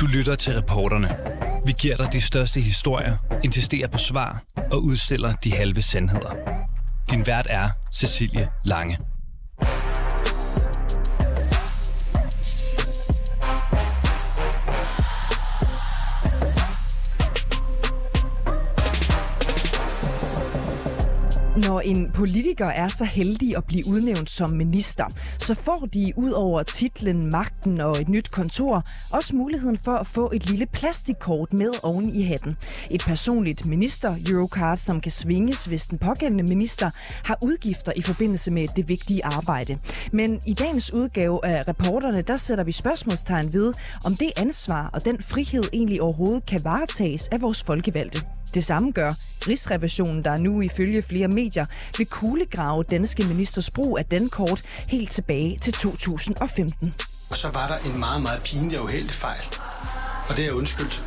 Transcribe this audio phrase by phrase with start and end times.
[0.00, 1.16] Du lytter til reporterne.
[1.66, 6.34] Vi giver dig de største historier, insisterer på svar og udstiller de halve sandheder.
[7.10, 8.98] Din vært er Cecilie Lange.
[21.66, 25.04] Når en politiker er så heldig at blive udnævnt som minister,
[25.48, 30.06] så får de ud over titlen, magten og et nyt kontor også muligheden for at
[30.06, 32.56] få et lille plastikkort med oven i hatten.
[32.90, 36.90] Et personligt minister Eurocard, som kan svinges, hvis den pågældende minister
[37.24, 39.78] har udgifter i forbindelse med det vigtige arbejde.
[40.12, 43.74] Men i dagens udgave af reporterne, der sætter vi spørgsmålstegn ved,
[44.04, 48.20] om det ansvar og den frihed egentlig overhovedet kan varetages af vores folkevalgte.
[48.54, 49.12] Det samme gør
[49.48, 51.66] Rigsrevisionen, der nu ifølge flere medier
[51.98, 56.92] vil kuglegrave danske ministers brug af den kort helt tilbage til 2015.
[57.30, 59.44] Og så var der en meget, meget pinlig og uheldig fejl.
[60.28, 61.02] Og det er undskyldt.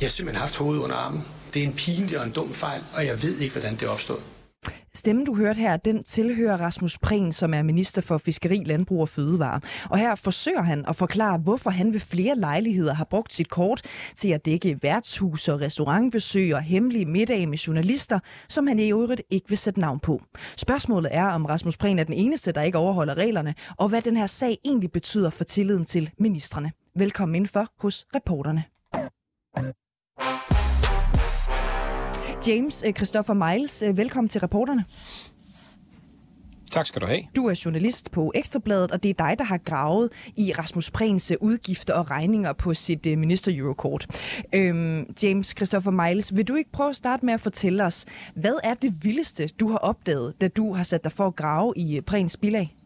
[0.00, 1.24] Jeg har simpelthen haft hovedet under armen.
[1.54, 4.18] Det er en pinlig og en dum fejl, og jeg ved ikke, hvordan det opstod.
[4.94, 9.08] Stemmen, du hørte her, den tilhører Rasmus Prehn, som er minister for Fiskeri, Landbrug og
[9.08, 9.60] Fødevare.
[9.90, 13.82] Og her forsøger han at forklare, hvorfor han ved flere lejligheder har brugt sit kort
[14.16, 18.18] til at dække værtshus og restaurantbesøg og hemmelige middage med journalister,
[18.48, 20.22] som han i øvrigt ikke vil sætte navn på.
[20.56, 24.16] Spørgsmålet er, om Rasmus Prehn er den eneste, der ikke overholder reglerne, og hvad den
[24.16, 26.72] her sag egentlig betyder for tilliden til ministerne.
[26.96, 28.64] Velkommen indenfor hos reporterne.
[32.48, 34.84] James øh, Christopher Miles, øh, velkommen til reporterne.
[36.70, 37.20] Tak skal du have.
[37.36, 41.30] Du er journalist på Ekstrabladet, og det er dig, der har gravet i Rasmus Prehns
[41.30, 44.06] øh, udgifter og regninger på sit minister Eurokort.
[44.54, 48.54] Øhm, James Christopher Miles, vil du ikke prøve at starte med at fortælle os, hvad
[48.64, 52.00] er det vildeste, du har opdaget, da du har sat dig for at grave i
[52.00, 52.76] Prehns bilag?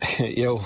[0.44, 0.62] jo,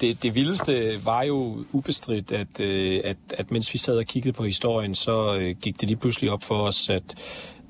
[0.00, 4.32] det, det vildeste var jo ubestridt, at, øh, at, at mens vi sad og kiggede
[4.32, 7.14] på historien, så øh, gik det lige pludselig op for os, at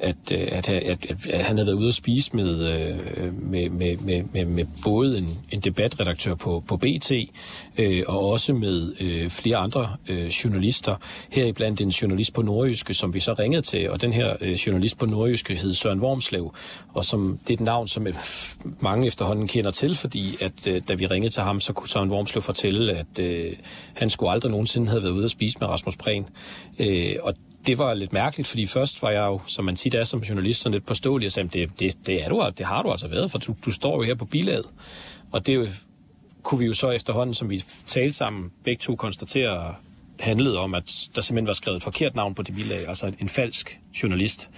[0.05, 3.70] at, øh, at, at, at, at han havde været ude at spise med, øh, med,
[3.70, 7.12] med, med, med, med både en, en debatredaktør på, på BT
[7.79, 10.96] øh, og også med øh, flere andre øh, journalister.
[11.30, 14.98] Heriblandt en journalist på Nordjyske, som vi så ringede til, og den her øh, journalist
[14.98, 16.55] på Nordjyske hed Søren Wormslev,
[16.95, 18.14] og som, det er et navn, som øh,
[18.80, 22.11] mange efterhånden kender til, fordi at øh, da vi ringede til ham, så kunne Søren
[22.11, 23.52] Wormslev fortælle, at øh,
[23.95, 26.27] han skulle aldrig nogensinde have været ude at spise med Rasmus Prehn.
[26.79, 27.34] Øh, og
[27.67, 30.61] det var lidt mærkeligt, fordi først var jeg jo, som man tit er som journalist,
[30.61, 33.30] sådan lidt påståelig og sagde, det, det, det, er du, det har du altså været,
[33.30, 34.67] for du, du står jo her på bilaget.
[35.33, 35.77] Og det
[36.42, 39.74] kunne vi jo så efterhånden, som vi talte sammen, begge to konstatere,
[40.20, 43.29] handlede om, at der simpelthen var skrevet et forkert navn på det bilag, altså en
[43.29, 44.51] falsk journalist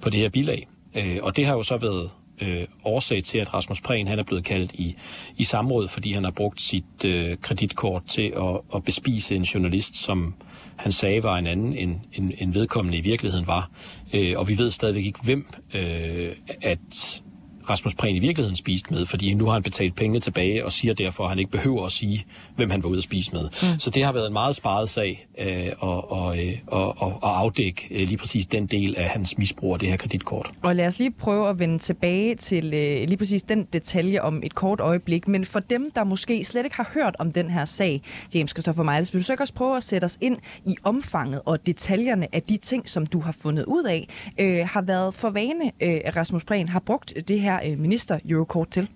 [0.00, 0.68] på det her bilag.
[0.94, 2.10] Øh, og det har jo så været
[2.42, 4.96] øh, årsag til, at Rasmus Prehn han er blevet kaldt i,
[5.36, 9.96] i samråd, fordi han har brugt sit øh, kreditkort til at, at bespise en journalist,
[9.96, 10.34] som
[10.76, 13.70] han sagde var en anden, end, end, end vedkommende i virkeligheden var.
[14.14, 16.32] Øh, og vi ved stadigvæk ikke, hvem øh,
[16.62, 17.22] at
[17.70, 20.94] Rasmus Prehn i virkeligheden spiste med, fordi nu har han betalt pengene tilbage og siger
[20.94, 22.24] derfor, at han ikke behøver at sige,
[22.56, 23.42] hvem han var ude at spise med.
[23.42, 23.78] Mm.
[23.78, 27.38] Så det har været en meget sparet sag øh, at, og, øh, og, og, og
[27.38, 30.50] afdække øh, lige præcis den del af hans misbrug af det her kreditkort.
[30.62, 34.42] Og lad os lige prøve at vende tilbage til øh, lige præcis den detalje om
[34.44, 35.28] et kort øjeblik.
[35.28, 38.02] Men for dem, der måske slet ikke har hørt om den her sag,
[38.34, 40.36] James Christopher Miles, vil du så ikke også prøve at sætte os ind
[40.66, 44.08] i omfanget og detaljerne af de ting, som du har fundet ud af,
[44.38, 48.68] øh, har været for vane, øh, Rasmus Prehn har brugt det her her minister Eurokort
[48.68, 48.88] til?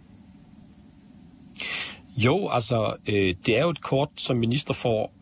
[2.16, 5.12] Jo, altså øh, det er jo et kort, som minister får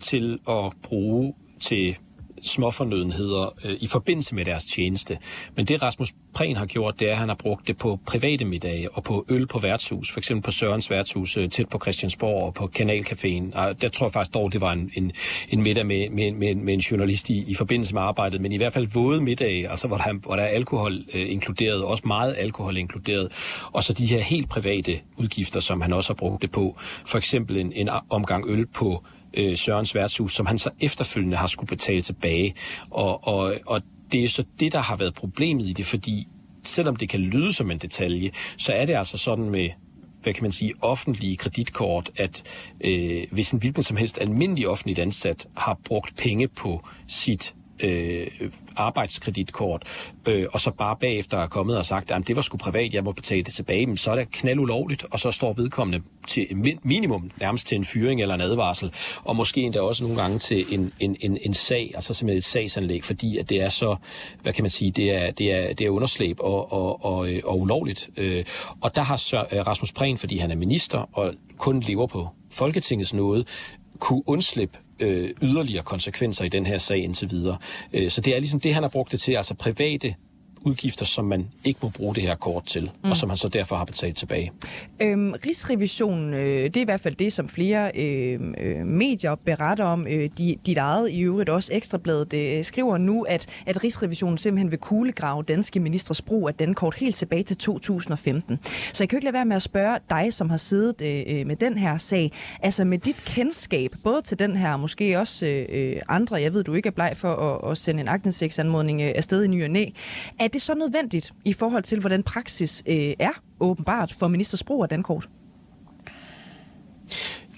[0.00, 1.98] til at bruge til
[2.44, 5.18] småfornødenheder øh, i forbindelse med deres tjeneste.
[5.56, 8.44] Men det Rasmus Prehn har gjort, det er, at han har brugt det på private
[8.44, 10.10] middage og på øl på værtshus.
[10.10, 13.58] For eksempel på Sørens værtshus øh, tæt på Christiansborg og på Kanalcaféen.
[13.58, 15.12] Og der tror jeg faktisk dog, det var en, en,
[15.50, 18.40] en middag med, med, med, med en journalist i, i forbindelse med arbejdet.
[18.40, 21.84] Men i hvert fald våde middage, altså hvor der, hvor der er alkohol øh, inkluderet,
[21.84, 23.32] også meget alkohol inkluderet.
[23.72, 26.76] Og så de her helt private udgifter, som han også har brugt det på.
[27.04, 29.04] For eksempel en, en omgang øl på
[29.36, 32.54] øh, Sørens værtshus, som han så efterfølgende har skulle betale tilbage.
[32.90, 33.82] Og, og, og
[34.12, 36.28] det er så det, der har været problemet i det, fordi
[36.62, 39.70] selvom det kan lyde som en detalje, så er det altså sådan med
[40.22, 42.42] hvad kan man sige, offentlige kreditkort, at
[42.80, 48.26] øh, hvis en hvilken som helst almindelig offentligt ansat har brugt penge på sit øh,
[48.76, 49.82] arbejdskreditkort,
[50.28, 53.04] øh, og så bare bagefter er kommet og sagt, at det var sgu privat, jeg
[53.04, 56.46] må betale det tilbage, men så er det knaldulovligt, og så står vedkommende til
[56.82, 58.92] minimum nærmest til en fyring eller en advarsel,
[59.24, 62.44] og måske endda også nogle gange til en, en, en, en sag, altså simpelthen et
[62.44, 63.96] sagsanlæg, fordi at det er så,
[64.42, 67.40] hvad kan man sige, det er, det er, det er underslæb og, og, og, øh,
[67.44, 68.10] og ulovligt.
[68.16, 68.44] Øh,
[68.80, 69.16] og der har
[69.66, 73.44] Rasmus Prehn, fordi han er minister og kun lever på Folketingets nåde,
[73.98, 77.56] kunne undslippe øh, yderligere konsekvenser i den her sag indtil videre.
[77.92, 80.14] Øh, så det er ligesom det, han har brugt det til, altså private
[80.64, 83.10] udgifter, som man ikke må bruge det her kort til, mm.
[83.10, 84.52] og som han så derfor har betalt tilbage.
[85.00, 89.84] Øhm, Rigsrevisionen, øh, det er i hvert fald det, som flere øh, øh, medier beretter
[89.84, 90.06] om.
[90.10, 94.70] Øh, de, dit eget i øvrigt også Ekstrabladet øh, skriver nu, at, at Rigsrevisionen simpelthen
[94.70, 98.58] vil kuglegrave danske ministers brug af den kort helt tilbage til 2015.
[98.92, 101.46] Så jeg kan ikke lade være med at spørge dig, som har siddet øh, øh,
[101.46, 102.32] med den her sag,
[102.62, 106.74] altså med dit kendskab, både til den her, måske også øh, andre, jeg ved, du
[106.74, 109.86] ikke er bleg for at, at sende en agtindsigtsanmodning øh, afsted i ny og næ,
[110.40, 114.82] at det så nødvendigt i forhold til, hvordan praksis øh, er åbenbart for ministers brug
[114.82, 115.28] af dankort?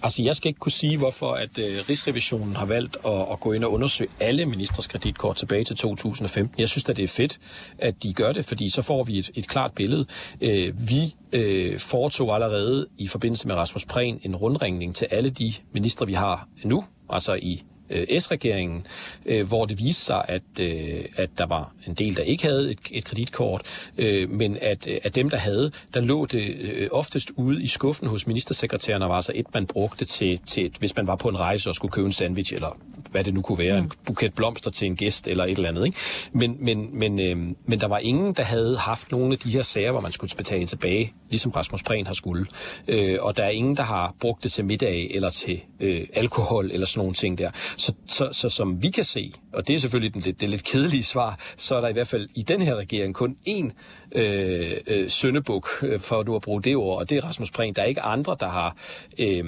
[0.02, 3.52] Altså, jeg skal ikke kunne sige, hvorfor at øh, Rigsrevisionen har valgt at, at gå
[3.52, 6.60] ind og undersøge alle ministers kreditkort tilbage til 2015.
[6.60, 7.38] Jeg synes at det er fedt,
[7.78, 10.06] at de gør det, fordi så får vi et, et klart billede.
[10.40, 15.54] Øh, vi øh, foretog allerede i forbindelse med Rasmus Prehn en rundringning til alle de
[15.72, 18.87] ministre, vi har nu, altså i øh, S-regeringen,
[19.27, 22.71] øh, hvor det viste sig, at, øh, at der var en del, der ikke havde
[22.71, 23.62] et, et kreditkort,
[23.99, 27.67] øh, men at, øh, at dem, der havde, der lå det øh, oftest ude i
[27.67, 31.29] skuffen hos ministersekretæren, og var så et, man brugte til, til, hvis man var på
[31.29, 32.79] en rejse og skulle købe en sandwich, eller
[33.17, 33.85] hvad det nu kunne være, mm.
[33.85, 35.87] en buket blomster til en gæst, eller et eller andet.
[35.87, 35.99] Ikke?
[36.33, 39.63] Men, men, men, øh, men der var ingen, der havde haft nogle af de her
[39.63, 42.47] sager, hvor man skulle betale tilbage, ligesom Rasmus Prehn har skulle.
[42.89, 46.71] Øh, og der er ingen, der har brugt det til middag, eller til øh, alkohol,
[46.73, 47.51] eller sådan nogle ting der.
[47.77, 50.65] Så, så, så som vi kan se, og det er selvfølgelig det, det, det lidt
[50.65, 53.71] kedelige svar, så er der i hvert fald i den her regering kun én
[54.13, 57.51] øh, øh, søndebuk, øh, for at du at bruge det ord, og det er Rasmus
[57.51, 57.75] Prehn.
[57.75, 58.77] Der er ikke andre, der har...
[59.19, 59.45] Øh,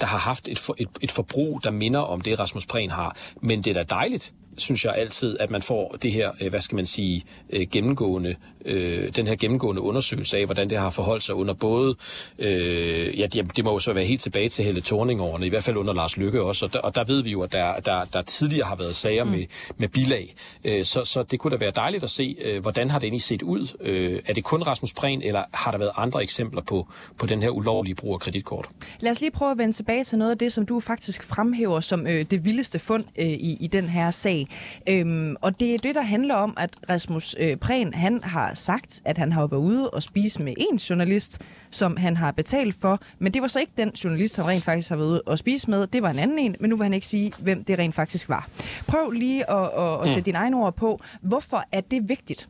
[0.00, 3.16] der har haft et, for, et, et forbrug, der minder om det, Rasmus Prehn har.
[3.40, 6.60] Men det er da dejligt, synes jeg altid, at man får det her, øh, hvad
[6.60, 11.24] skal man sige, øh, gennemgående, øh, den her gennemgående undersøgelse af, hvordan det har forholdt
[11.24, 11.94] sig under både,
[12.38, 15.76] øh, ja, det, må jo så være helt tilbage til Helle thorning i hvert fald
[15.76, 18.22] under Lars Lykke også, og der, og der ved vi jo, at der, der, der
[18.22, 19.30] tidligere har været sager mm.
[19.30, 19.44] med,
[19.76, 20.34] med bilag,
[20.64, 23.22] øh, så, så det kunne da være dejligt at se, øh, hvordan har det egentlig
[23.22, 23.76] set ud?
[23.80, 26.88] Øh, er det kun Rasmus Prehn, eller har der været andre eksempler på,
[27.18, 28.68] på den her ulovlige brug af kreditkort?
[29.00, 31.80] Lad os lige prøve at vende tilbage til noget af det, som du faktisk fremhæver
[31.80, 34.41] som øh, det vildeste fund øh, i, i den her sag.
[34.88, 39.02] Øhm, og det er det, der handler om, at Rasmus øh, Prehn, han har sagt,
[39.04, 43.00] at han har været ude og spise med en journalist, som han har betalt for.
[43.18, 45.70] Men det var så ikke den journalist, han rent faktisk har været ude og spise
[45.70, 45.86] med.
[45.86, 48.28] Det var en anden en, men nu vil han ikke sige, hvem det rent faktisk
[48.28, 48.48] var.
[48.86, 50.24] Prøv lige at, at, at sætte mm.
[50.24, 51.00] dine egne ord på.
[51.22, 52.48] Hvorfor er det vigtigt?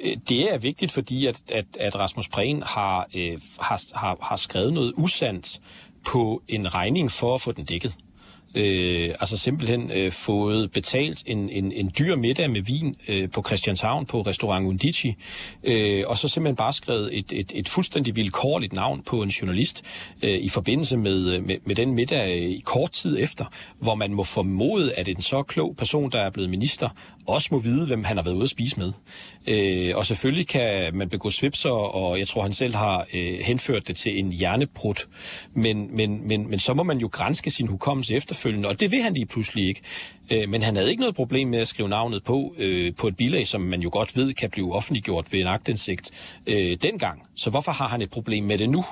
[0.00, 4.36] Øh, det er vigtigt, fordi at, at, at Rasmus Prehn har, øh, har, har, har
[4.36, 5.60] skrevet noget usandt
[6.06, 7.94] på en regning for at få den dækket
[8.54, 13.42] øh, altså simpelthen øh, fået betalt en, en, en dyr middag med vin øh, på
[13.46, 15.16] Christianshavn på restaurant Undici,
[15.64, 19.84] øh, og så simpelthen bare skrevet et, et, et fuldstændig vilkårligt navn på en journalist
[20.22, 23.44] øh, i forbindelse med, øh, med, med den middag øh, i kort tid efter,
[23.78, 26.88] hvor man må formode, at en så klog person, der er blevet minister,
[27.28, 28.92] også må vide, hvem han har været ude at spise med.
[29.46, 33.88] Øh, og selvfølgelig kan man begå svipser, og jeg tror, han selv har øh, henført
[33.88, 35.08] det til en hjerneprut.
[35.54, 38.90] Men, men, men, men så må man jo grænske sin hukommelse efter efterfølgende, og det
[38.90, 39.80] vil han lige pludselig ikke.
[40.32, 43.16] Øh, men han havde ikke noget problem med at skrive navnet på, øh, på et
[43.16, 46.10] bilag, som man jo godt ved kan blive offentliggjort ved en agtindsigt
[46.46, 47.22] øh, dengang.
[47.34, 48.84] Så hvorfor har han et problem med det nu?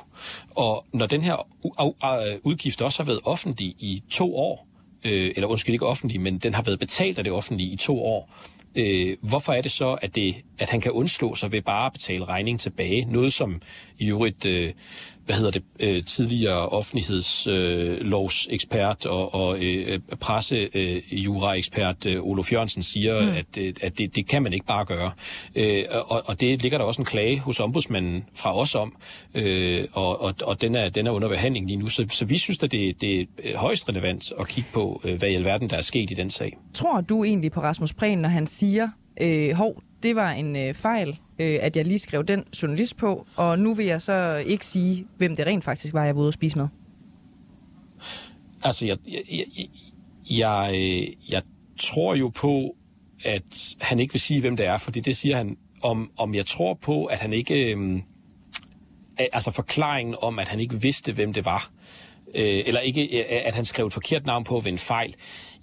[0.54, 4.66] Og når den her øh, udgift også har været offentlig i to år,
[5.04, 8.04] øh, eller undskyld ikke offentlig, men den har været betalt af det offentlige i to
[8.04, 8.30] år.
[8.74, 11.92] Øh, hvorfor er det så, at, det, at han kan undslå sig ved bare at
[11.92, 13.04] betale regningen tilbage?
[13.04, 13.62] Noget som
[13.98, 14.72] i øvrigt øh,
[15.26, 23.22] hvad hedder det, øh, tidligere offentlighedslovsekspert øh, og, og øh, pressejuraekspert øh, Olof Jørgensen siger,
[23.22, 23.28] mm.
[23.28, 25.10] at, øh, at det, det kan man ikke bare gøre.
[25.54, 28.96] Øh, og, og det ligger der også en klage hos ombudsmanden fra os om,
[29.34, 31.88] øh, og, og, og den, er, den er under behandling lige nu.
[31.88, 35.28] Så, så vi synes, at det, det er højst relevant at kigge på, øh, hvad
[35.28, 36.56] i alverden der er sket i den sag.
[36.74, 38.88] Tror du egentlig på Rasmus Prehn, når han siger,
[39.20, 43.26] øh, hov, det var en øh, fejl, øh, at jeg lige skrev den journalist på,
[43.36, 46.28] og nu vil jeg så ikke sige, hvem det rent faktisk var, jeg var ude
[46.28, 46.68] at spise med.
[48.62, 49.46] Altså, jeg, jeg, jeg,
[50.30, 51.42] jeg, jeg
[51.78, 52.76] tror jo på,
[53.24, 56.46] at han ikke vil sige, hvem det er, fordi det siger han, om, om jeg
[56.46, 57.74] tror på, at han ikke...
[57.74, 58.00] Øh,
[59.18, 61.70] altså forklaringen om, at han ikke vidste, hvem det var,
[62.34, 65.14] øh, eller ikke, øh, at han skrev et forkert navn på ved en fejl,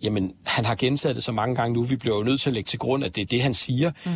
[0.03, 2.53] jamen, han har gentaget det så mange gange nu, vi bliver jo nødt til at
[2.53, 3.91] lægge til grund, at det er det, han siger.
[4.05, 4.11] Mm.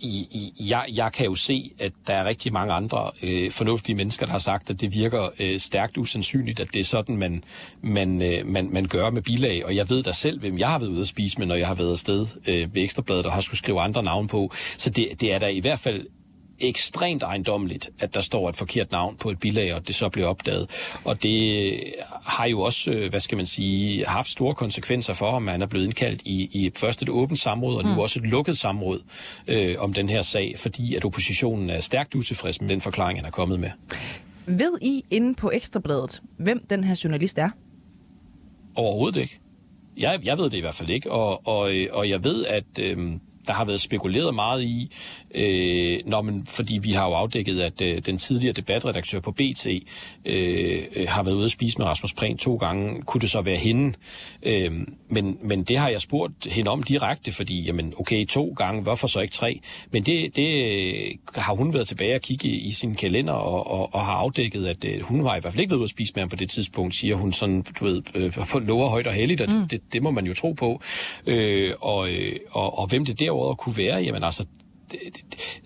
[0.00, 3.96] I, i, jeg, jeg kan jo se, at der er rigtig mange andre øh, fornuftige
[3.96, 7.44] mennesker, der har sagt, at det virker øh, stærkt usandsynligt, at det er sådan, man,
[7.82, 9.66] man, øh, man, man gør med bilag.
[9.66, 11.66] Og jeg ved da selv, hvem jeg har været ude at spise med, når jeg
[11.66, 14.52] har været afsted øh, ved Ekstrabladet og har skulle skrive andre navne på.
[14.76, 16.06] Så det, det er da i hvert fald
[16.58, 20.28] ekstremt ejendommeligt, at der står et forkert navn på et bilag, og det så bliver
[20.28, 20.70] opdaget.
[21.04, 21.78] Og det
[22.24, 25.42] har jo også, øh, hvad skal man sige, haft store konsekvenser for ham.
[25.42, 27.98] Man er blevet indkaldt i, i først et åbent samråd, og nu mm.
[27.98, 29.02] også et lukket samråd
[29.46, 33.26] øh, om den her sag, fordi at oppositionen er stærkt utilfreds med den forklaring, han
[33.26, 33.70] er kommet med.
[34.46, 37.48] Ved I inde på Ekstrabladet, hvem den her journalist er?
[38.74, 39.38] Overhovedet ikke.
[39.96, 42.78] Jeg, jeg ved det i hvert fald ikke, og, og, og jeg ved, at...
[42.80, 43.12] Øh,
[43.46, 44.90] der har været spekuleret meget i,
[45.34, 49.66] øh, når man, fordi vi har jo afdækket, at øh, den tidligere debatredaktør på BT
[49.66, 53.02] øh, øh, har været ude at spise med Rasmus Prehn to gange.
[53.02, 53.94] Kunne det så være hende?
[54.42, 54.72] Øh,
[55.08, 59.06] men, men det har jeg spurgt hende om direkte, fordi, jamen, okay, to gange, hvorfor
[59.06, 59.60] så ikke tre?
[59.90, 63.66] Men det, det øh, har hun været tilbage og kigge i, i sin kalender og,
[63.70, 65.90] og, og har afdækket, at øh, hun har i hvert fald ikke været ude at
[65.90, 69.06] spise med ham på det tidspunkt, siger hun sådan, du ved, øh, på lover højt
[69.06, 69.68] og heldigt, og mm.
[69.68, 70.80] det, det, må man jo tro på.
[71.26, 74.46] Øh, og, øh, og, og hvem det der derudover kunne være, jamen altså,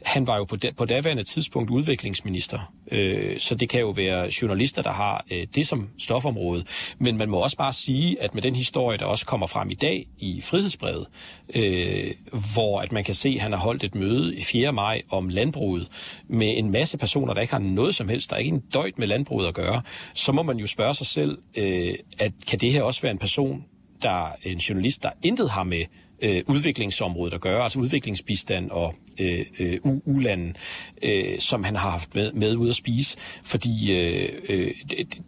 [0.05, 4.83] han var jo på, på daværende tidspunkt udviklingsminister, øh, så det kan jo være journalister,
[4.83, 6.65] der har øh, det som stofområde.
[6.99, 9.75] Men man må også bare sige, at med den historie, der også kommer frem i
[9.75, 11.07] dag i Frihedsbrevet,
[11.55, 12.15] øh,
[12.55, 14.73] hvor at man kan se, at han har holdt et møde i 4.
[14.73, 15.89] maj om landbruget
[16.29, 18.99] med en masse personer, der ikke har noget som helst, der er ikke en døjt
[18.99, 19.83] med landbruget at gøre,
[20.15, 23.19] så må man jo spørge sig selv, øh, at kan det her også være en
[23.19, 23.65] person,
[24.03, 25.85] der en journalist, der intet har med
[26.23, 30.57] øh, udviklingsområdet at gøre, altså udviklingsbistand og øh, øh, ulanden,
[31.03, 33.19] øh, som han har haft med, med ud at spise.
[33.45, 34.71] Fordi øh, øh,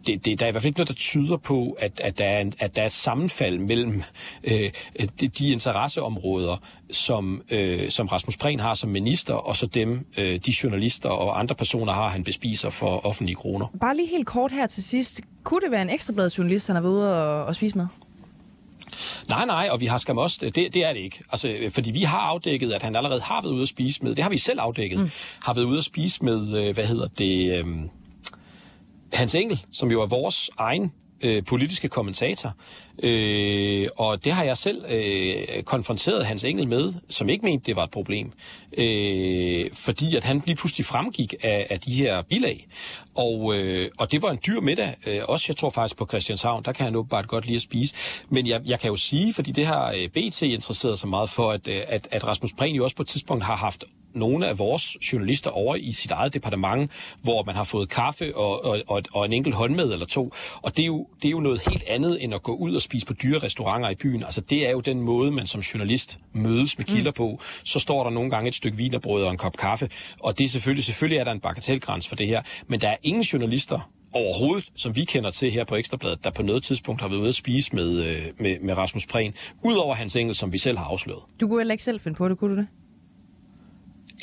[0.07, 2.25] det, det, der er i hvert fald ikke noget, der tyder på, at, at, der,
[2.25, 4.03] er en, at der er et sammenfald mellem
[4.43, 4.71] øh,
[5.19, 6.57] de, de interesseområder,
[6.91, 11.39] som, øh, som Rasmus Prehn har som minister, og så dem, øh, de journalister og
[11.39, 13.67] andre personer har, han bespiser for offentlige kroner.
[13.79, 15.21] Bare lige helt kort her til sidst.
[15.43, 17.87] Kunne det være en ekstrabladet journalist, han har været ude og, og spise med?
[19.29, 21.19] Nej, nej, og vi har skam også, det, det er det ikke.
[21.31, 24.23] Altså, fordi vi har afdækket, at han allerede har været ude at spise med, det
[24.23, 25.09] har vi selv afdækket, mm.
[25.39, 27.65] har været ude at spise med, øh, hvad hedder det, øh,
[29.13, 30.91] Hans Engel, som jo er vores egen
[31.21, 32.53] øh, politiske kommentator.
[33.03, 37.75] Øh, og det har jeg selv øh, konfronteret Hans Engel med, som ikke mente, det
[37.75, 38.31] var et problem.
[38.77, 42.67] Øh, fordi at han lige pludselig fremgik af, af de her bilag.
[43.15, 44.95] Og, øh, og det var en dyr middag.
[45.07, 47.95] Øh, også, jeg tror faktisk på Christianshavn, der kan han åbenbart godt lide at spise.
[48.29, 51.51] Men jeg, jeg kan jo sige, fordi det har øh, BT interesseret sig meget for,
[51.51, 54.59] at, øh, at, at Rasmus Prehn jo også på et tidspunkt har haft nogle af
[54.59, 56.91] vores journalister over i sit eget departement,
[57.21, 60.33] hvor man har fået kaffe og, og, og, og en enkelt håndmad eller to.
[60.61, 62.81] Og det er, jo, det er jo noget helt andet end at gå ud og
[62.89, 64.23] spise på dyre restauranter i byen.
[64.23, 67.15] Altså det er jo den måde, man som journalist mødes med kilder mm.
[67.15, 67.39] på.
[67.63, 69.89] Så står der nogle gange et stykke vinerbrød og en kop kaffe.
[70.19, 72.41] Og det er selvfølgelig, selvfølgelig er der en bagatelgrænse for det her.
[72.67, 76.43] Men der er ingen journalister, overhovedet, som vi kender til her på Ekstrabladet, der på
[76.43, 80.15] noget tidspunkt har været ude at spise med, øh, med, med Rasmus Prehn, udover hans
[80.15, 81.23] engel, som vi selv har afsløret.
[81.41, 82.67] Du kunne heller ikke selv finde på det, kunne du det?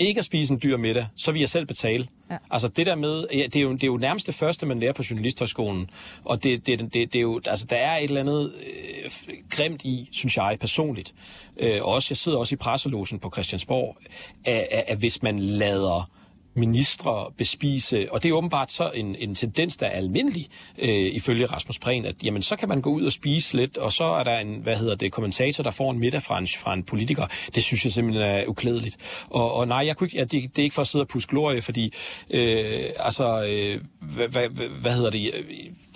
[0.00, 2.08] Ikke at spise en dyr middag, så vil jeg selv betale.
[2.30, 2.36] Ja.
[2.50, 4.80] Altså det der med, ja, det, er jo, det er jo nærmest det første, man
[4.80, 5.90] lærer på journalisthøjskolen.
[6.24, 9.10] Og det, det, det, det er jo, altså der er et eller andet øh,
[9.50, 11.14] grimt i, synes jeg personligt.
[11.56, 13.96] Øh, også, jeg sidder også i presselosen på Christiansborg,
[14.44, 16.10] at, at, at hvis man lader
[16.56, 20.48] ministre bespise, og det er åbenbart så en, en tendens, der er almindelig
[20.78, 23.92] øh, ifølge Rasmus Prehn, at jamen, så kan man gå ud og spise lidt, og
[23.92, 26.74] så er der en, hvad hedder det, kommentator, der får en middag fra en, fra
[26.74, 27.26] en politiker.
[27.54, 28.96] Det synes jeg simpelthen er uklædeligt.
[29.30, 31.08] Og, og nej, jeg kunne ikke, ja, det, det er ikke for at sidde og
[31.08, 31.92] puske glorie, fordi
[32.30, 34.48] øh, altså, øh, hvad, hvad,
[34.80, 35.32] hvad hedder det,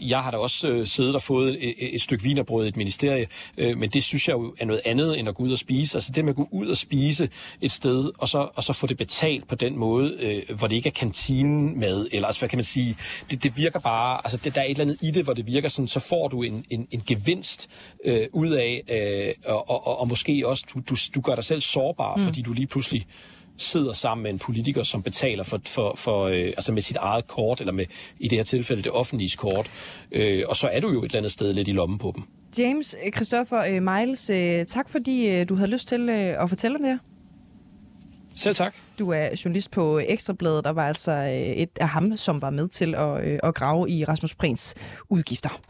[0.00, 3.26] jeg har da også øh, siddet og fået et, et stykke vinerbrød i et ministerie,
[3.57, 5.97] øh, men det synes jeg jo er noget andet end at gå ud og spise.
[5.97, 7.29] Altså det med at gå ud og spise
[7.61, 10.76] et sted, og så, og så få det betalt på den måde, øh, hvor det
[10.76, 12.97] ikke er kantinen med, eller altså, hvad kan man sige,
[13.30, 15.47] det, det virker bare, altså det, der er et eller andet i det, hvor det
[15.47, 17.69] virker sådan, så får du en, en, en gevinst
[18.04, 21.61] øh, ud af, øh, og, og, og måske også, du, du, du gør dig selv
[21.61, 22.23] sårbar, mm.
[22.23, 23.07] fordi du lige pludselig
[23.57, 27.26] sidder sammen med en politiker, som betaler for, for, for øh, altså med sit eget
[27.26, 27.87] kort, eller med
[28.19, 29.71] i det her tilfælde det offentlige kort.
[30.12, 32.23] Øh, og så er du jo et eller andet sted lidt i lommen på dem.
[32.59, 36.83] James øh, Christopher øh, Miles, øh, tak fordi du havde lyst til at fortælle om
[36.83, 36.99] det her.
[38.35, 38.75] Selv tak.
[38.99, 42.69] Du er journalist på Ekstrabladet, og var altså øh, et af ham, som var med
[42.69, 44.75] til at, øh, at grave i Rasmus Prins
[45.09, 45.61] udgifter.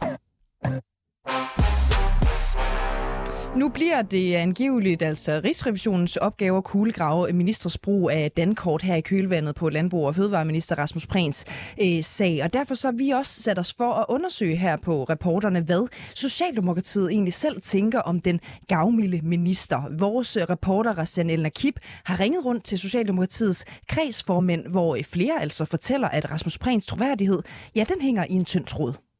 [3.55, 9.01] Nu bliver det angiveligt altså Rigsrevisionens opgave at kuglegrave ministers brug af dankort her i
[9.01, 11.45] kølvandet på Landbrug og Fødevareminister Rasmus Prehns
[11.81, 12.43] øh, sag.
[12.43, 15.87] Og derfor så har vi også sat os for at undersøge her på reporterne, hvad
[16.15, 19.81] Socialdemokratiet egentlig selv tænker om den gavmilde minister.
[19.99, 26.07] Vores reporter Rassan El Nakib har ringet rundt til Socialdemokratiets kredsformænd, hvor flere altså fortæller,
[26.07, 27.39] at Rasmus Prehns troværdighed,
[27.75, 29.10] ja, den hænger i en tynd tråd.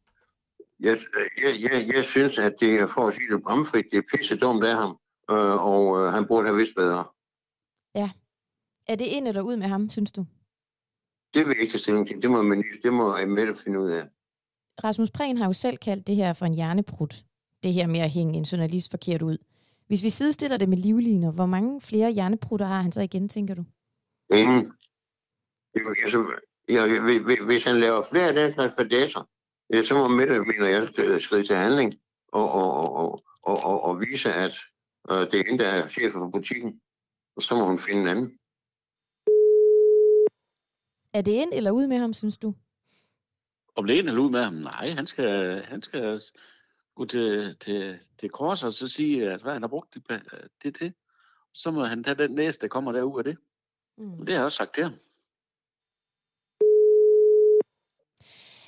[0.81, 0.97] Jeg,
[1.37, 4.35] jeg, jeg, jeg synes, at det er, for at sige det bramfrit, det er pisse
[4.35, 4.97] dumt af ham,
[5.31, 7.05] øh, og øh, han burde have vidst bedre.
[7.95, 8.11] Ja.
[8.87, 10.25] Er det ind eller ud med ham, synes du?
[11.33, 12.21] Det vil jeg ikke tage stilling til.
[12.21, 14.07] Det må, man, det må Mette finde ud af.
[14.83, 17.15] Rasmus Prehn har jo selv kaldt det her for en hjerneprut.
[17.63, 19.37] Det her med at hænge en journalist forkert ud.
[19.87, 23.55] Hvis vi sidestiller det med livliner, hvor mange flere hjerneprutter har han så igen, tænker
[23.55, 23.63] du?
[24.33, 24.73] Ingen.
[26.03, 26.25] Altså,
[26.69, 26.85] ja,
[27.45, 29.29] hvis han laver flere af den slags fadæser,
[29.73, 31.93] ja, så må Mette, mener jeg, skride til handling
[32.27, 34.55] og, og, og, og, og, og vise, at
[35.11, 36.81] øh, det er hende, der er chef for butikken.
[37.35, 38.39] Og så må hun finde en anden.
[41.13, 42.53] Er det ind eller ud med ham, synes du?
[43.75, 44.53] Om det er ind eller ud med ham?
[44.53, 46.21] Nej, han skal, han skal
[46.95, 50.21] gå til, til, til kors og så sige, at hvad han har brugt det,
[50.63, 50.93] det til.
[51.53, 53.37] Så må han tage den næste, der kommer derud af det.
[53.97, 54.17] Mm.
[54.17, 54.93] Det har jeg også sagt til ham.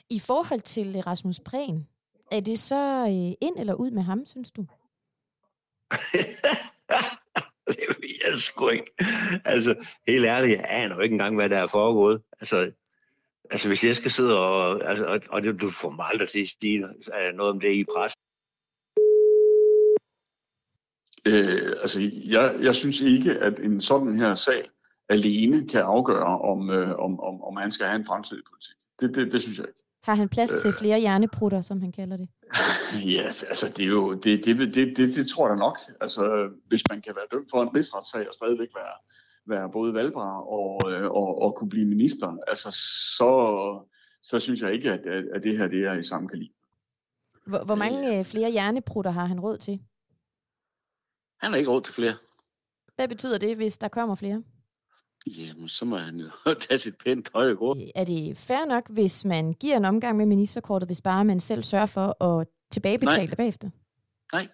[0.10, 1.88] I forhold til Rasmus Prehn,
[2.31, 4.62] er det så øh, ind eller ud med ham, synes du?
[7.67, 8.93] det ved jeg sgu ikke.
[9.45, 9.75] Altså,
[10.07, 12.22] helt ærligt, jeg aner jo ikke engang, hvad der er foregået.
[12.39, 12.72] Altså,
[13.51, 14.89] altså hvis jeg skal sidde og...
[14.89, 16.79] Altså, og, og det, du får mig aldrig til at sige
[17.33, 18.13] noget om det i pres.
[21.25, 24.69] Øh, altså, jeg, jeg synes ikke, at en sådan her sag
[25.10, 28.75] alene kan afgøre, om, øh, om, om, om han skal have en fremtid i politik.
[29.00, 29.82] Det, det, det synes jeg ikke.
[30.03, 30.74] Har han plads til øh.
[30.74, 32.27] flere hjerneprutter, som han kalder det?
[33.17, 35.79] Ja, altså det er jo, det, det, det, det, det tror jeg nok.
[36.01, 38.95] Altså hvis man kan være dømt for en rigsretssag og stadigvæk være,
[39.45, 42.72] være både valgbar og, øh, og, og kunne blive minister, altså
[43.17, 43.31] så,
[44.24, 45.05] så synes jeg ikke, at,
[45.36, 46.53] at, det her det er i samme kaliber.
[47.45, 49.79] Hvor, hvor mange øh, flere hjerneprutter har han råd til?
[51.39, 52.15] Han har ikke råd til flere.
[52.95, 54.43] Hvad betyder det, hvis der kommer flere?
[55.27, 57.77] Jamen, så må han jo tage sit pænt tøj og gå.
[57.96, 61.63] Er det fair nok, hvis man giver en omgang med ministerkortet, hvis bare man selv
[61.63, 63.25] sørger for at tilbagebetale Nej.
[63.25, 63.70] det bagefter?
[64.34, 64.48] Nej.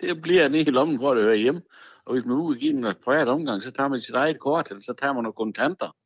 [0.00, 1.62] Det bliver nede i lommen, hvor det hører hjemme.
[2.04, 4.94] Og hvis man give en privat omgang, så tager man sit eget kort, eller så
[5.00, 5.96] tager man nogle kontanter.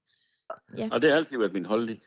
[0.78, 0.88] Ja.
[0.92, 2.00] Og det har altid været min holdning.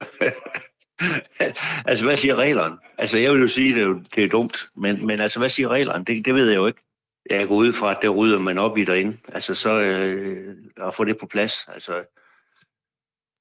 [1.88, 2.78] altså, hvad siger reglerne?
[2.98, 5.48] Altså, jeg vil jo sige, at det er, det er dumt, men, men altså, hvad
[5.48, 6.04] siger reglerne?
[6.04, 6.80] Det, det ved jeg jo ikke
[7.30, 9.18] jeg går ud fra, at det rydder man op i derinde.
[9.28, 11.68] Altså så øh, at få det på plads.
[11.68, 12.04] Altså,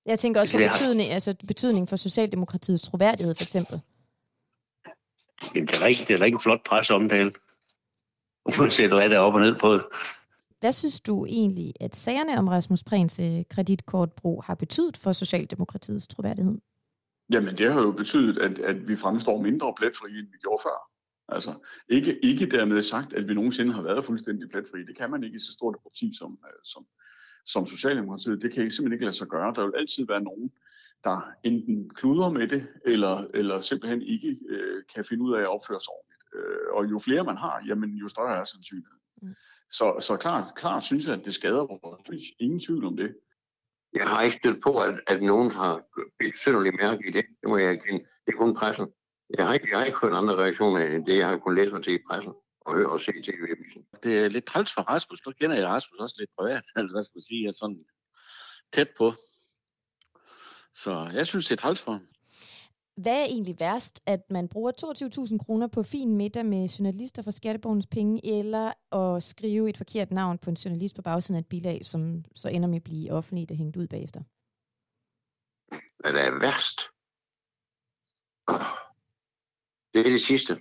[0.06, 3.82] jeg tænker også på betydning, altså betydning for Socialdemokratiets troværdighed, for eksempel.
[5.56, 7.32] Jamen, det er ikke, det er ikke en flot presseomtale.
[8.60, 9.84] Uanset hvad der er op og ned på det.
[10.60, 16.08] Hvad synes du egentlig, at sagerne om Rasmus Prehns øh, kreditkortbrug har betydet for Socialdemokratiets
[16.08, 16.58] troværdighed?
[17.30, 20.95] Jamen, det har jo betydet, at, at vi fremstår mindre pletfri, end vi gjorde før.
[21.30, 21.54] Altså,
[21.90, 24.84] ikke, ikke dermed sagt, at vi nogensinde har været fuldstændig pletfri.
[24.84, 26.86] Det kan man ikke i så stort et parti som, øh, som,
[27.46, 28.42] som Socialdemokratiet.
[28.42, 29.54] Det kan simpelthen ikke lade sig gøre.
[29.56, 30.52] Der vil altid være nogen,
[31.04, 35.48] der enten kluder med det, eller, eller simpelthen ikke øh, kan finde ud af at
[35.48, 36.24] opføre sig ordentligt.
[36.36, 39.02] Øh, og jo flere man har, jamen, jo større er sandsynligheden.
[39.22, 39.36] Mm.
[39.70, 43.16] Så, så klart, klart synes jeg, at det skader vores Ingen tvivl om det.
[43.94, 45.84] Jeg har ikke stødt på, at, at nogen har
[46.36, 47.26] synderligt mærke i det.
[47.42, 48.00] Det må jeg erkende.
[48.26, 48.88] Det er kun pressen.
[49.30, 51.74] Jeg har ikke, jeg har ikke hørt andre reaktioner end det, jeg har kunnet læse
[51.74, 52.34] mig til i pressen
[52.66, 53.86] og høre og se til i avisen.
[54.04, 55.26] Det er lidt træls for Rasmus.
[55.26, 56.64] Nu kender jeg Rasmus også lidt privat.
[56.76, 57.86] Altså, hvad skal man sige, jeg er sådan
[58.74, 59.14] tæt på.
[60.74, 62.08] Så jeg synes, det er træls for ham.
[62.98, 64.72] Hvad er egentlig værst, at man bruger
[65.32, 70.12] 22.000 kroner på fin middag med journalister for skatteborgens penge, eller at skrive et forkert
[70.12, 73.12] navn på en journalist på bagsiden af et bilag, som så ender med at blive
[73.12, 74.22] offentligt og hængt ud bagefter?
[76.00, 76.80] Hvad der er værst?
[78.48, 78.85] Oh.
[79.96, 80.54] Det er det sidste.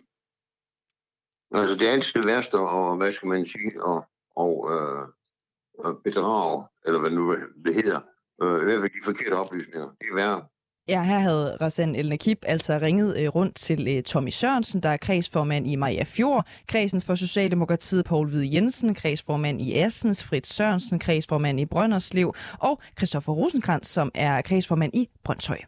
[1.54, 4.04] Altså det er altid det værste, og hvad skal man sige, og,
[4.36, 8.00] og øh, bedrage, eller hvad nu det hedder,
[8.42, 9.88] øh, i hvert fald de forkerte oplysninger.
[10.00, 10.42] Det er værre.
[10.88, 14.88] Ja, her havde Rasen El Nakib altså ringet øh, rundt til øh, Tommy Sørensen, der
[14.88, 20.52] er kredsformand i Maja Fjord, kredsen for Socialdemokratiet Poul Hvide Jensen, kredsformand i Assens, Fritz
[20.52, 25.58] Sørensen, kredsformand i Brønderslev, og Christoffer Rosenkrantz, som er kredsformand i Brøndshøj.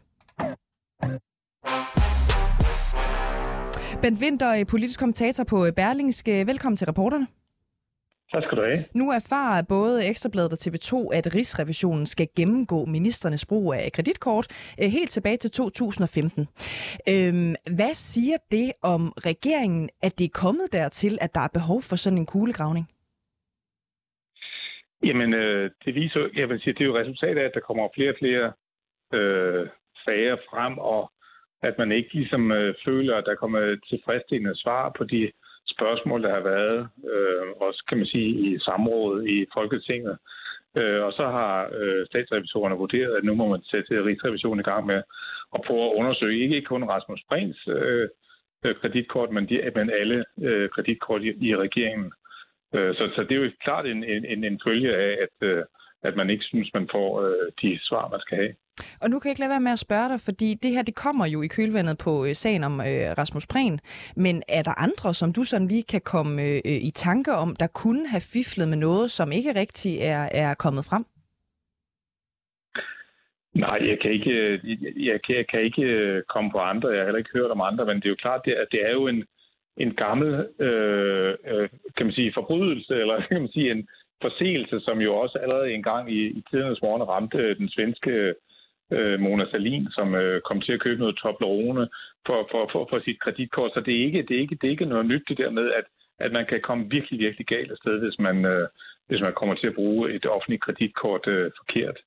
[4.01, 6.47] Bent Winter, politisk kommentator på Berlingske.
[6.47, 7.27] Velkommen til reporterne.
[8.31, 8.83] Tak skal du have.
[8.95, 14.47] Nu erfarer både Ekstrabladet og TV2, at Rigsrevisionen skal gennemgå ministernes brug af kreditkort
[14.81, 16.47] øh, helt tilbage til 2015.
[17.09, 21.81] Øhm, hvad siger det om regeringen, at det er kommet dertil, at der er behov
[21.89, 22.85] for sådan en kuglegravning?
[25.03, 27.87] Jamen, øh, det viser, jeg vil sige, det er jo resultatet af, at der kommer
[27.95, 28.45] flere og flere
[29.13, 29.67] øh,
[30.05, 31.11] sager frem, og
[31.63, 35.31] at man ikke ligesom øh, føler, at der kommer tilfredsstillende svar på de
[35.67, 40.17] spørgsmål, der har været, øh, også kan man sige i samrådet i Folketinget.
[40.77, 44.85] Øh, og så har øh, statsrevisorerne vurderet, at nu må man sætte Rigsrevisionen i gang
[44.85, 45.01] med
[45.55, 48.09] at prøve at undersøge ikke kun Rasmus Brins øh,
[48.65, 52.11] øh, kreditkort, men, de, men alle øh, kreditkort i, i regeringen.
[52.75, 55.63] Øh, så, så det er jo klart en, en, en følge af, at, øh,
[56.03, 58.53] at man ikke synes, man får øh, de svar, man skal have.
[59.01, 60.95] Og nu kan jeg ikke lade være med at spørge dig, fordi det her det
[60.95, 63.79] kommer jo i kølvandet på øh, sagen om øh, Rasmus Prehn.
[64.15, 67.55] Men er der andre, som du sådan lige kan komme øh, øh i tanke om,
[67.55, 71.05] der kunne have fiflet med noget, som ikke rigtig er, er kommet frem?
[73.65, 74.33] Nej, jeg kan ikke,
[75.09, 76.89] jeg kan, jeg kan ikke øh, komme på andre.
[76.89, 78.91] Jeg har heller ikke hørt om andre, men det er jo klart, at det er
[78.91, 79.23] jo en,
[79.77, 83.87] en gammel øh, øh, kan man sige, forbrydelse, eller kan man sige en
[84.21, 88.33] forseelse, som jo også allerede engang i, i tidernes morgen ramte øh, den svenske
[88.91, 91.87] øh, Mona Salin, som øh, kom til at købe noget Toblerone
[92.25, 93.71] for, for, for, for sit kreditkort.
[93.73, 95.71] Så det er, ikke, det, er ikke, det er ikke noget nyt det der med,
[95.79, 95.85] at,
[96.19, 98.67] at man kan komme virkelig, virkelig galt af sted, hvis man, øh,
[99.07, 101.97] hvis man kommer til at bruge et offentligt kreditkort øh, forkert.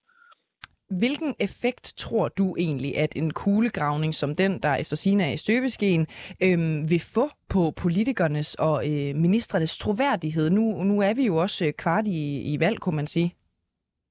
[0.98, 5.36] Hvilken effekt tror du egentlig, at en kuglegravning som den, der efter sine er i
[5.36, 6.06] støbeskeen,
[6.42, 10.50] øhm, vil få på politikernes og øh, ministrenes troværdighed?
[10.50, 13.34] Nu, nu er vi jo også øh, kvart i, i valg, kunne man sige.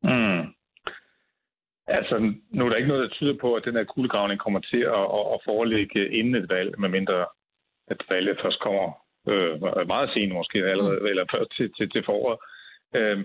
[0.04, 0.59] Mm.
[1.98, 4.82] Altså, nu er der ikke noget, der tyder på, at den her kuglegravning kommer til
[4.98, 7.26] at, at, at foreligge inden et valg, medmindre
[7.88, 8.86] at valget først kommer
[9.28, 11.08] øh, meget sent måske, allerede, mm.
[11.08, 12.40] eller først til, til, til foråret.
[12.96, 13.18] Øh,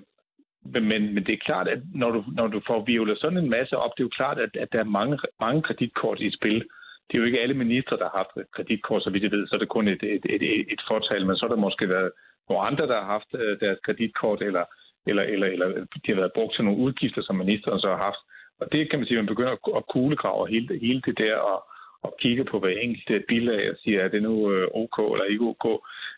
[0.64, 3.76] men, men det er klart, at når du, når du får violet sådan en masse
[3.76, 6.64] op, det er jo klart, at, at der er mange, mange kreditkort i spil.
[7.06, 9.54] Det er jo ikke alle ministre, der har haft kreditkort, så vidt jeg ved, så
[9.54, 12.10] er det kun et, et, et, et, fortal, men så er der måske været
[12.48, 14.64] nogle andre, der har haft øh, deres kreditkort, eller,
[15.06, 15.66] eller, eller, eller
[16.06, 18.22] de har været brugt til nogle udgifter, som ministeren så har haft.
[18.60, 21.64] Og det kan man sige, at man begynder at kuglegrave hele, hele det der, og,
[22.02, 25.24] og kigge på hver enkelt øh, bilag og sige, er det nu øh, ok eller
[25.24, 25.66] ikke ok.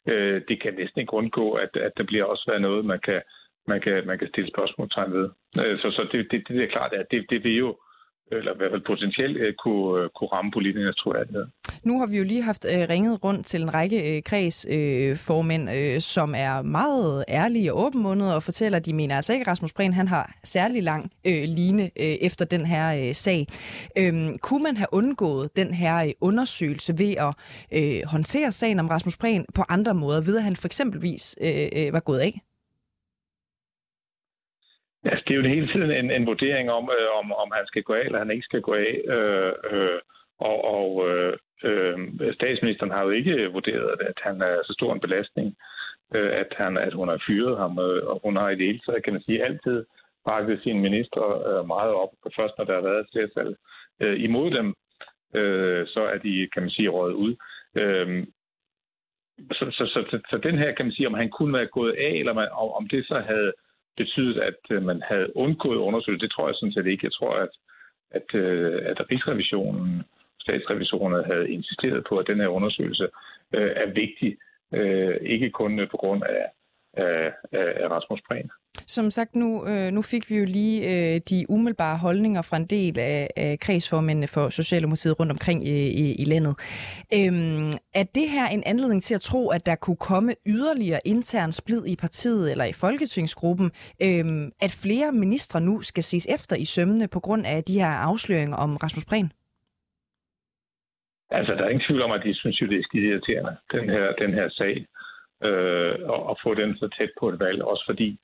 [0.07, 3.20] Øh, det kan næsten ikke undgå, at, at der bliver også været noget, man kan,
[3.66, 5.31] man kan, man kan stille spørgsmålstegn ved.
[5.62, 7.77] Øh, så, så det, det, det er klart, at det, det vil jo
[8.32, 11.46] eller i hvert fald potentielt øh, kunne, øh, kunne ramme politikernes troværdighed.
[11.84, 15.94] Nu har vi jo lige haft øh, ringet rundt til en række øh, kredsformænd, øh,
[15.94, 19.48] øh, som er meget ærlige og åbenmundede og fortæller, at de mener altså ikke, at
[19.48, 23.46] Rasmus Prehn han har særlig lang øh, line øh, efter den her øh, sag.
[23.98, 27.34] Øhm, kunne man have undgået den her øh, undersøgelse ved at
[27.78, 31.68] øh, håndtere sagen om Rasmus Prehn på andre måder, ved at han for eksempelvis øh,
[31.76, 32.40] øh, var gået af?
[35.11, 37.83] Altså, det er jo hele tiden en, en vurdering om, øh, om, om han skal
[37.83, 38.92] gå af, eller han ikke skal gå af.
[39.14, 40.01] Øh, øh,
[40.38, 41.33] og og øh,
[41.64, 41.99] øh,
[42.35, 45.57] statsministeren har jo ikke vurderet, at han er så stor en belastning,
[46.14, 48.81] øh, at, han, at hun har fyret ham, øh, og hun har i det hele
[48.87, 49.85] taget, kan man sige, altid
[50.27, 52.12] bakket sine ministre øh, meget op.
[52.37, 53.57] Først når der har været et flertal
[54.01, 54.75] øh, imod dem,
[55.35, 57.37] øh, så er de, kan man sige, røget ud.
[57.75, 58.27] Øh,
[59.53, 61.92] så, så, så, så, så den her, kan man sige, om han kunne være gået
[61.92, 63.53] af, eller man, om det så havde
[63.96, 66.24] betydet, at øh, man havde undgået undersøgelse.
[66.24, 67.06] Det tror jeg sådan set ikke.
[67.06, 67.52] Jeg tror, at,
[68.11, 70.02] at, øh, at Rigsrevisionen,
[70.40, 73.09] statsrevisorerne havde insisteret på, at den her undersøgelse
[73.54, 74.37] øh, er vigtig,
[74.72, 76.46] øh, ikke kun på grund af,
[76.92, 78.50] af, af Rasmus Prehn.
[78.86, 82.66] Som sagt, nu, øh, nu fik vi jo lige øh, de umiddelbare holdninger fra en
[82.66, 86.54] del af, af kredsformændene for Socialdemokratiet rundt omkring i, i, i landet.
[87.14, 91.52] Øhm, er det her en anledning til at tro, at der kunne komme yderligere intern
[91.52, 93.70] splid i partiet eller i folketingsgruppen,
[94.02, 97.92] øhm, at flere ministre nu skal ses efter i sømmene på grund af de her
[98.08, 99.32] afsløringer om Rasmus Prehn?
[101.30, 103.88] Altså, der er ingen tvivl om, at de synes jo, det er skide irriterende, den
[103.88, 104.86] her, den her sag,
[105.44, 108.18] øh, og, og få den så tæt på et valg, også fordi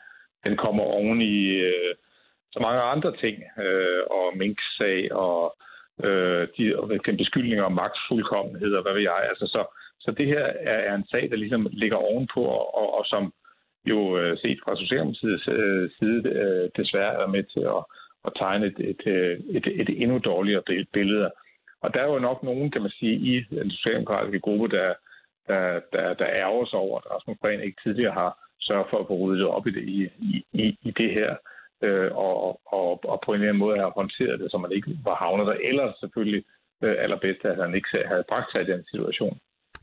[0.45, 1.95] den kommer oven i øh,
[2.53, 5.57] så mange andre ting, øh, og minksag og
[6.05, 9.27] øh, de og den beskyldninger om magtfuldkommenhed og hvad ved jeg.
[9.31, 9.63] Altså, så,
[10.01, 13.33] så det her er, er en sag, der ligesom ligger ovenpå, og, og, og som
[13.85, 17.83] jo øh, set fra Socialdemokratiets øh, side øh, desværre er med til at,
[18.27, 21.31] at tegne et, et, et, et, et endnu dårligere billede.
[21.83, 24.95] Og der er jo nok nogen, kan man sige, i den socialdemokratiske gruppe, der,
[25.49, 29.07] der, der, der ærger sig over, at Rasmus Prehn ikke tidligere har sørge for at
[29.07, 29.99] få ryddet op i det, i,
[30.53, 31.31] i, i det her,
[31.83, 34.91] øh, og, og, og på en eller anden måde have håndteret det, så man ikke
[35.05, 35.57] var havnet der.
[35.69, 36.45] Eller selvfølgelig
[36.85, 39.39] øh, allerbedst, at han ikke havde bragt sig i den situation.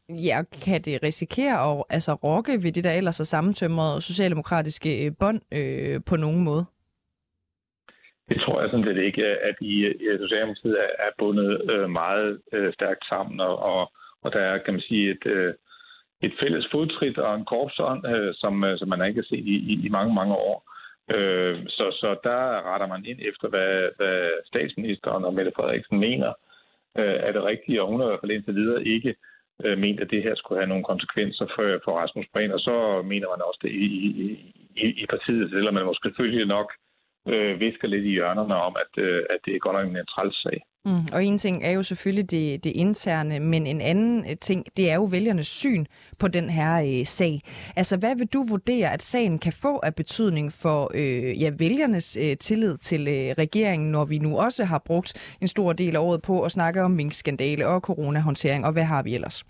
[0.10, 5.12] Ja, kan det risikere at altså, rokke ved det, der ellers er sammentømrede socialdemokratiske øh,
[5.20, 6.66] bånd øh, på nogen måde?
[8.30, 12.74] Det tror jeg sådan set ikke, at I, i Socialdemokratiet er bundet øh, meget øh,
[12.74, 13.92] stærkt sammen, og, og,
[14.24, 15.54] og der er, kan man sige, et, øh,
[16.22, 19.56] et fælles fodtrit og en korpsånd, øh, som, øh, som man ikke har set i,
[19.72, 20.58] i, i mange, mange år.
[21.16, 22.42] Øh, så, så der
[22.74, 26.34] retter man ind efter, hvad, hvad statsministeren og Mette Frederiksen mener
[26.98, 29.16] øh, er det rigtige, og hun har i hvert fald indtil videre ikke
[29.64, 33.02] øh, ment, at det her skulle have nogle konsekvenser for, for Rasmus Prehn, og så
[33.02, 33.88] mener man også det i,
[34.24, 34.26] i,
[34.76, 36.70] i, i partiet, selvom man måske selvfølgelig nok
[37.28, 40.38] øh, visker lidt i hjørnerne om, at, øh, at det er godt nok en træls
[40.42, 40.60] sag.
[40.86, 44.66] Mm, og en ting er jo selvfølgelig det, det interne, men en anden øh, ting,
[44.78, 45.86] det er jo vælgernes syn
[46.20, 47.42] på den her øh, sag.
[47.76, 52.18] Altså, hvad vil du vurdere, at sagen kan få af betydning for øh, ja, vælgernes
[52.24, 56.00] øh, tillid til øh, regeringen, når vi nu også har brugt en stor del af
[56.00, 59.46] året på at snakke om minkskandale og coronahåndtering, og hvad har vi ellers?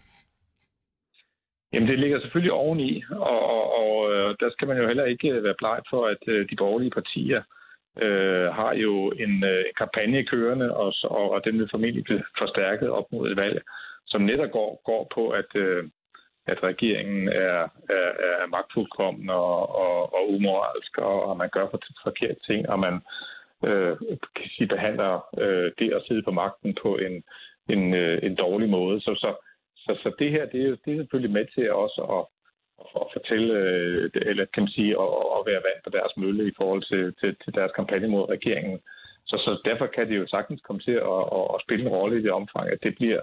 [1.73, 5.29] Jamen, det ligger selvfølgelig oveni, og, og, og øh, der skal man jo heller ikke
[5.29, 7.58] øh, være bleg for, at øh, de borgerlige partier øh,
[8.01, 12.89] Øh, har jo en øh, kampagne kørende, og, og, og den vil formentlig blive forstærket
[12.89, 13.61] op mod et valg,
[14.07, 15.83] som netop går, går på, at, øh,
[16.47, 18.09] at regeringen er, er,
[18.41, 23.01] er magtfuldkommen og, og, og umoralsk, og, og man gør for forkerte ting, og man
[23.65, 23.97] øh,
[24.35, 27.23] kan sige, behandler øh, det at sidde på magten på en,
[27.69, 29.01] en, øh, en dårlig måde.
[29.01, 29.35] Så, så,
[29.75, 32.38] så, så det her, det er, det er selvfølgelig med til også at
[33.01, 36.57] at fortælle, øh, eller kan man sige, at, at være vand på deres mølle i
[36.57, 38.79] forhold til, til, til deres kampagne mod regeringen.
[39.29, 42.19] Så, så derfor kan det jo sagtens komme til at, at, at spille en rolle
[42.19, 43.21] i det omfang, at det bliver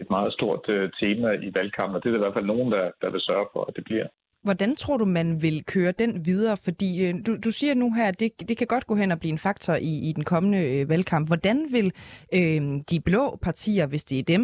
[0.00, 2.72] et meget stort øh, tema i valgkampen, og det er der i hvert fald nogen,
[2.72, 4.08] der, der vil sørge for, at det bliver.
[4.46, 6.56] Hvordan tror du, man vil køre den videre?
[6.64, 9.20] Fordi øh, du, du siger nu her, at det, det kan godt gå hen og
[9.20, 11.28] blive en faktor i, i den kommende øh, valgkamp.
[11.28, 11.92] Hvordan vil
[12.34, 14.42] øh, de blå partier, hvis det er dem,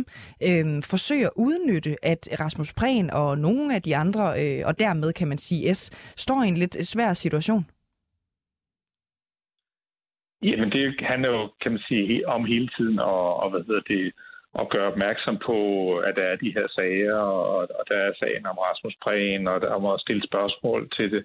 [0.48, 5.12] øh, forsøge at udnytte, at Rasmus Prehn og nogle af de andre, øh, og dermed
[5.12, 7.64] kan man sige S, står i en lidt svær situation?
[10.42, 14.12] Jamen det handler jo, kan man sige, om hele tiden, og, og hvad hedder det,
[14.60, 15.58] at gøre opmærksom på,
[15.98, 19.60] at der er de her sager, og, og der er sagen om Rasmus Prehn, og
[19.60, 21.24] der må stille spørgsmål til det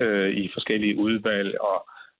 [0.00, 1.78] øh, i forskellige udvalg, og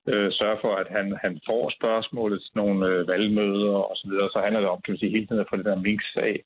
[0.09, 4.31] øh, sørge for, at han, han får spørgsmålet til nogle øh, valgmøder osv., så, videre.
[4.33, 6.45] så handler det om, kan man sige, hele tiden at få det der Mink-sag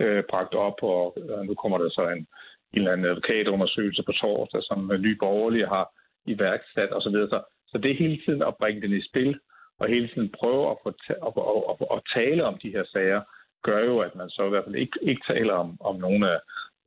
[0.00, 2.26] øh, bragt op, og øh, nu kommer der så en,
[2.72, 5.86] en eller anden advokatundersøgelse på torsdag, som øh, Nye Borgerlige har
[6.26, 7.28] iværksat osv., så, videre.
[7.28, 9.40] så, så det er hele tiden at bringe den i spil,
[9.80, 10.94] og hele tiden prøve at, få at,
[11.26, 11.32] at,
[11.70, 13.20] at, at tale om de her sager,
[13.68, 16.38] gør jo, at man så i hvert fald ikke, ikke taler om, om nogle af,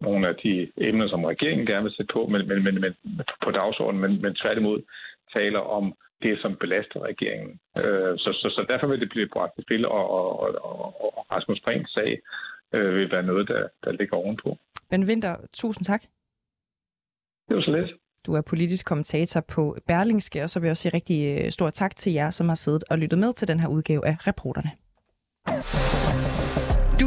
[0.02, 2.94] nogle af de emner, som regeringen gerne vil sætte på men, men, men, men,
[3.46, 4.80] på dagsordenen, men, men tværtimod
[5.34, 7.60] taler om det, som belaster regeringen.
[7.84, 11.26] Øh, så, så, så derfor vil det blive bragt i spil, og, og, og, og
[11.32, 12.20] Rasmus Brings sag
[12.74, 14.58] øh, vil være noget, der, der ligger ovenpå.
[14.90, 16.02] Ben Winter, tusind tak.
[17.48, 17.92] Det var så lidt.
[18.26, 21.70] Du er politisk kommentator på Berlingske, og så vil jeg også sige rigtig øh, stor
[21.70, 24.72] tak til jer, som har siddet og lyttet med til den her udgave af Reporterne.